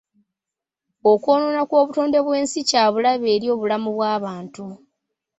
[1.11, 4.65] Okwonoona kw'obutonde bw'ensi kya bulabe eri obulamu bw'omuntu.